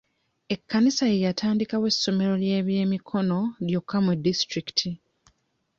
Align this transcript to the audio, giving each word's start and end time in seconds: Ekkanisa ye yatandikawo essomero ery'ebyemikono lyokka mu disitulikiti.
Ekkanisa 0.53 1.03
ye 1.11 1.17
yatandikawo 1.27 1.85
essomero 1.93 2.33
ery'ebyemikono 2.39 3.37
lyokka 3.67 3.97
mu 4.05 4.13
disitulikiti. 4.23 4.89